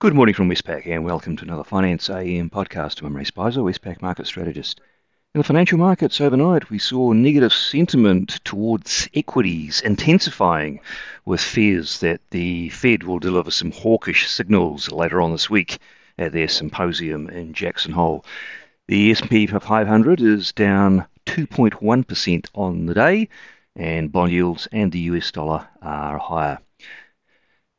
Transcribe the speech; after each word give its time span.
Good 0.00 0.14
morning 0.14 0.34
from 0.34 0.48
Westpac 0.48 0.86
and 0.86 1.04
welcome 1.04 1.36
to 1.36 1.44
another 1.44 1.62
Finance 1.62 2.08
AM 2.08 2.48
podcast. 2.48 3.02
I'm 3.02 3.08
Imre 3.08 3.22
Speizer, 3.22 3.62
Westpac 3.62 4.00
market 4.00 4.26
strategist. 4.26 4.80
In 5.34 5.40
the 5.40 5.44
financial 5.44 5.76
markets 5.76 6.22
overnight, 6.22 6.70
we 6.70 6.78
saw 6.78 7.12
negative 7.12 7.52
sentiment 7.52 8.40
towards 8.42 9.10
equities 9.12 9.82
intensifying 9.82 10.80
with 11.26 11.42
fears 11.42 12.00
that 12.00 12.22
the 12.30 12.70
Fed 12.70 13.02
will 13.02 13.18
deliver 13.18 13.50
some 13.50 13.72
hawkish 13.72 14.26
signals 14.26 14.90
later 14.90 15.20
on 15.20 15.32
this 15.32 15.50
week 15.50 15.78
at 16.16 16.32
their 16.32 16.48
symposium 16.48 17.28
in 17.28 17.52
Jackson 17.52 17.92
Hole. 17.92 18.24
The 18.88 19.10
S&P 19.10 19.48
500 19.48 20.22
is 20.22 20.52
down 20.52 21.04
2.1% 21.26 22.46
on 22.54 22.86
the 22.86 22.94
day 22.94 23.28
and 23.76 24.10
bond 24.10 24.32
yields 24.32 24.66
and 24.72 24.90
the 24.90 25.00
US 25.00 25.30
dollar 25.30 25.68
are 25.82 26.16
higher. 26.16 26.58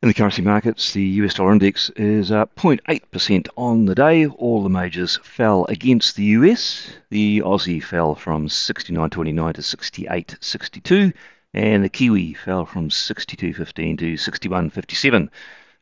In 0.00 0.06
the 0.06 0.14
currency 0.14 0.42
markets, 0.42 0.92
the 0.92 1.02
US 1.02 1.34
dollar 1.34 1.50
index 1.50 1.90
is 1.96 2.30
up 2.30 2.54
0.8% 2.54 3.48
on 3.56 3.84
the 3.84 3.96
day. 3.96 4.26
All 4.26 4.62
the 4.62 4.68
majors 4.68 5.18
fell 5.24 5.64
against 5.64 6.14
the 6.14 6.22
US. 6.22 6.88
The 7.10 7.40
Aussie 7.40 7.82
fell 7.82 8.14
from 8.14 8.46
69.29 8.46 9.54
to 9.54 9.60
68.62, 9.60 11.12
and 11.52 11.82
the 11.82 11.88
Kiwi 11.88 12.34
fell 12.34 12.64
from 12.64 12.90
62.15 12.90 13.98
to 13.98 14.12
61.57. 14.14 15.30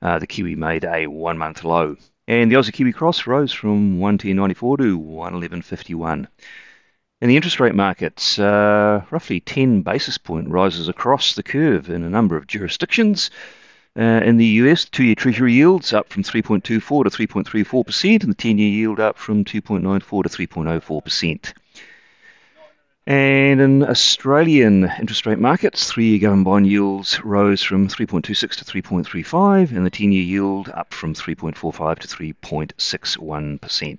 Uh, 0.00 0.18
the 0.18 0.26
Kiwi 0.26 0.54
made 0.54 0.86
a 0.86 1.08
one 1.08 1.36
month 1.36 1.62
low. 1.62 1.96
And 2.26 2.50
the 2.50 2.56
Aussie 2.56 2.72
Kiwi 2.72 2.94
cross 2.94 3.26
rose 3.26 3.52
from 3.52 3.98
110.94 3.98 4.78
to 4.78 4.98
111.51. 4.98 6.26
In 7.20 7.28
the 7.28 7.36
interest 7.36 7.60
rate 7.60 7.74
markets, 7.74 8.38
uh, 8.38 9.04
roughly 9.10 9.40
10 9.40 9.82
basis 9.82 10.16
point 10.16 10.48
rises 10.48 10.88
across 10.88 11.34
the 11.34 11.42
curve 11.42 11.90
in 11.90 12.02
a 12.02 12.08
number 12.08 12.38
of 12.38 12.46
jurisdictions. 12.46 13.30
Uh, 13.98 14.20
in 14.24 14.36
the 14.36 14.46
US, 14.60 14.84
two-year 14.84 15.14
Treasury 15.14 15.54
yields 15.54 15.94
up 15.94 16.10
from 16.10 16.22
3.24 16.22 16.62
to 16.62 17.10
3.34%, 17.10 18.22
and 18.24 18.32
the 18.32 18.36
10-year 18.36 18.68
yield 18.68 19.00
up 19.00 19.16
from 19.16 19.42
2.94 19.42 20.22
to 20.24 20.28
3.04%. 20.28 21.54
And 23.06 23.60
in 23.60 23.82
Australian 23.84 24.90
interest 24.98 25.24
rate 25.24 25.38
markets, 25.38 25.90
three-year 25.90 26.18
government 26.18 26.44
bond 26.44 26.66
yields 26.66 27.24
rose 27.24 27.62
from 27.62 27.88
3.26 27.88 28.56
to 28.56 28.64
3.35, 28.64 29.70
and 29.74 29.86
the 29.86 29.90
10-year 29.90 30.22
yield 30.22 30.68
up 30.68 30.92
from 30.92 31.14
3.45 31.14 31.98
to 32.00 32.08
3.61%. 32.08 33.98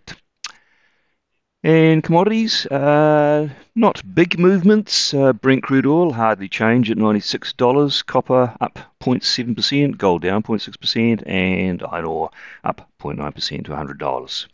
And 1.64 2.04
commodities, 2.04 2.68
uh, 2.68 3.50
not 3.74 4.04
big 4.14 4.38
movements. 4.38 5.14
Uh, 5.14 5.34
Brent 5.34 5.64
crude 5.64 5.88
oil 5.88 6.14
hardly 6.14 6.48
changed 6.48 6.92
at 6.92 6.98
$96. 6.98 8.06
Copper 8.06 8.56
up 8.62 8.87
0.7%, 9.08 9.98
gold 9.98 10.22
down 10.22 10.44
0.6%, 10.44 11.24
and 11.26 11.84
iron 11.84 12.06
ore 12.06 12.30
up 12.64 12.90
0.9% 13.00 13.66
to 13.66 13.72
$100. 13.72 14.48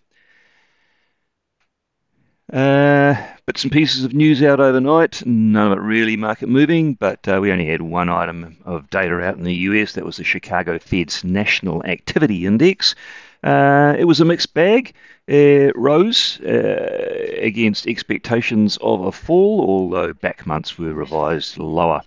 Uh, 2.51 3.15
bits 3.47 3.63
and 3.63 3.71
pieces 3.71 4.03
of 4.03 4.13
news 4.13 4.43
out 4.43 4.59
overnight. 4.59 5.25
None 5.25 5.71
of 5.71 5.77
it 5.77 5.81
really 5.81 6.17
market 6.17 6.49
moving, 6.49 6.93
but 6.93 7.27
uh, 7.27 7.39
we 7.41 7.51
only 7.51 7.65
had 7.65 7.81
one 7.81 8.09
item 8.09 8.57
of 8.65 8.89
data 8.89 9.19
out 9.21 9.37
in 9.37 9.43
the 9.43 9.55
US. 9.55 9.93
That 9.93 10.05
was 10.05 10.17
the 10.17 10.23
Chicago 10.23 10.77
Fed's 10.77 11.23
National 11.23 11.83
Activity 11.83 12.45
Index. 12.45 12.95
Uh, 13.43 13.95
it 13.97 14.05
was 14.05 14.21
a 14.21 14.25
mixed 14.25 14.53
bag. 14.53 14.93
It 15.27 15.75
rose 15.75 16.39
uh, 16.41 17.37
against 17.39 17.87
expectations 17.87 18.77
of 18.81 19.01
a 19.01 19.11
fall, 19.11 19.61
although 19.61 20.13
back 20.13 20.45
months 20.45 20.77
were 20.77 20.93
revised 20.93 21.57
lower. 21.57 22.01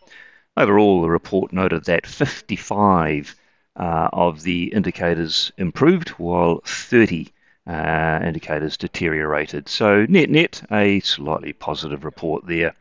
Overall, 0.56 1.02
the 1.02 1.10
report 1.10 1.52
noted 1.52 1.84
that 1.84 2.06
55 2.06 3.36
uh, 3.76 4.08
of 4.12 4.42
the 4.42 4.72
indicators 4.72 5.52
improved, 5.58 6.10
while 6.10 6.62
30 6.64 7.28
uh, 7.66 8.20
indicators 8.24 8.78
deteriorated. 8.78 9.68
So, 9.68 10.06
net 10.08 10.30
net, 10.30 10.62
a 10.70 11.00
slightly 11.00 11.52
positive 11.52 12.04
report 12.04 12.46
there. 12.46 12.74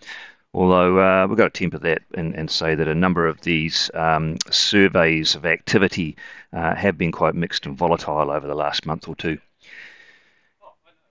Although 0.53 0.99
uh, 0.99 1.27
we've 1.27 1.37
got 1.37 1.53
to 1.53 1.59
temper 1.59 1.79
that 1.79 2.03
and, 2.13 2.33
and, 2.33 2.49
say 2.49 2.75
that 2.75 2.87
a 2.87 2.95
number 2.95 3.27
of 3.27 3.41
these 3.41 3.91
um, 3.93 4.37
surveys 4.49 5.35
of 5.35 5.45
activity 5.45 6.15
uh, 6.53 6.73
have 6.75 6.97
been 6.97 7.11
quite 7.11 7.35
mixed 7.35 7.65
and 7.65 7.77
volatile 7.77 8.31
over 8.31 8.47
the 8.47 8.55
last 8.55 8.85
month 8.85 9.09
or 9.09 9.15
two. 9.15 9.37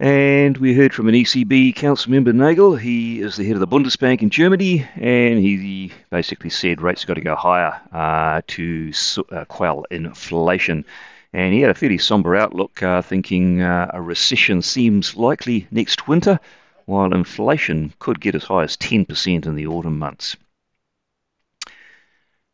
And 0.01 0.57
we 0.57 0.75
heard 0.75 0.93
from 0.93 1.09
an 1.09 1.15
ECB 1.15 1.77
council 1.77 2.11
member, 2.11 2.33
Nagel. 2.33 2.75
He 2.75 3.21
is 3.21 3.37
the 3.37 3.45
head 3.45 3.55
of 3.55 3.61
the 3.61 3.69
Bundesbank 3.69 4.23
in 4.23 4.31
Germany, 4.31 4.85
and 4.97 5.39
he 5.39 5.93
basically 6.11 6.51
said 6.51 6.81
rates 6.81 7.03
have 7.03 7.09
got 7.09 7.15
to 7.15 7.21
go 7.21 7.37
higher 7.37 7.81
uh, 7.93 8.43
to 8.49 8.93
uh, 9.31 9.45
quell 9.45 9.85
inflation. 9.93 10.85
And 11.33 11.55
he 11.55 11.61
had 11.61 11.71
a 11.71 11.75
fairly 11.75 11.99
somber 11.99 12.35
outlook, 12.35 12.83
uh, 12.83 13.03
thinking 13.03 13.63
uh, 13.63 13.93
a 13.95 14.03
recession 14.03 14.63
seems 14.63 15.15
likely 15.15 15.69
next 15.71 16.09
winter 16.09 16.41
while 16.87 17.15
inflation 17.15 17.93
could 18.01 18.21
get 18.21 18.35
as 18.35 18.45
high 18.45 18.65
as 18.65 18.77
10% 18.77 19.47
in 19.47 19.55
the 19.55 19.69
autumn 19.69 20.01
months. 20.01 20.37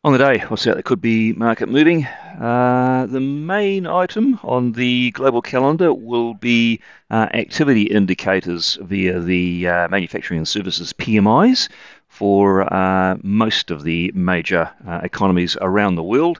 On 0.03 0.13
the 0.13 0.17
day, 0.17 0.39
what's 0.47 0.65
out 0.65 0.77
that 0.77 0.85
could 0.85 0.99
be 0.99 1.31
market 1.33 1.69
moving? 1.69 2.05
Uh, 2.07 3.05
the 3.07 3.19
main 3.19 3.85
item 3.85 4.39
on 4.41 4.71
the 4.71 5.11
global 5.11 5.43
calendar 5.43 5.93
will 5.93 6.33
be 6.33 6.79
uh, 7.11 7.27
activity 7.31 7.83
indicators 7.83 8.79
via 8.81 9.19
the 9.19 9.67
uh, 9.67 9.87
manufacturing 9.89 10.39
and 10.39 10.47
services 10.47 10.91
PMIs 10.93 11.69
for 12.07 12.73
uh, 12.73 13.15
most 13.21 13.69
of 13.69 13.83
the 13.83 14.11
major 14.15 14.71
uh, 14.87 15.01
economies 15.03 15.55
around 15.61 15.93
the 15.93 16.03
world. 16.03 16.39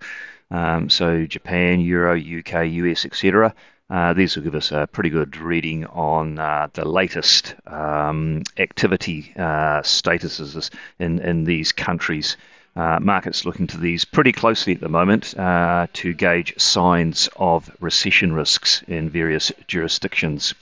Um, 0.49 0.89
so 0.89 1.27
Japan, 1.27 1.81
Euro, 1.81 2.19
UK, 2.19 2.65
US, 2.65 3.05
etc. 3.05 3.53
Uh, 3.91 4.13
these 4.13 4.35
will 4.35 4.43
give 4.43 4.55
us 4.55 4.71
a 4.71 4.87
pretty 4.91 5.11
good 5.11 5.37
reading 5.37 5.85
on 5.85 6.39
uh, 6.39 6.67
the 6.73 6.87
latest 6.87 7.53
um, 7.67 8.41
activity 8.57 9.33
uh, 9.35 9.81
statuses 9.81 10.71
in, 10.97 11.19
in 11.19 11.43
these 11.43 11.73
countries. 11.73 12.37
Uh, 12.73 12.99
markets 13.01 13.45
looking 13.45 13.67
to 13.67 13.77
these 13.77 14.05
pretty 14.05 14.31
closely 14.31 14.73
at 14.73 14.79
the 14.79 14.87
moment 14.87 15.37
uh, 15.37 15.87
to 15.91 16.13
gauge 16.13 16.53
signs 16.57 17.27
of 17.35 17.69
recession 17.81 18.31
risks 18.31 18.81
in 18.87 19.09
various 19.09 19.51
jurisdictions. 19.67 20.53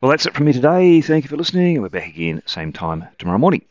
Well, 0.00 0.10
that's 0.10 0.26
it 0.26 0.34
from 0.34 0.46
me 0.46 0.52
today. 0.52 1.00
Thank 1.00 1.24
you 1.24 1.28
for 1.28 1.36
listening, 1.36 1.76
and 1.76 1.82
we're 1.82 1.90
back 1.90 2.08
again 2.08 2.42
same 2.46 2.72
time 2.72 3.06
tomorrow 3.18 3.38
morning. 3.38 3.69